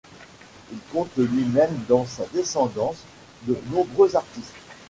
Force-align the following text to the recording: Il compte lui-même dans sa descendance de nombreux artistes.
Il 0.71 0.79
compte 0.91 1.15
lui-même 1.15 1.77
dans 1.87 2.07
sa 2.07 2.25
descendance 2.33 3.03
de 3.43 3.55
nombreux 3.71 4.15
artistes. 4.15 4.55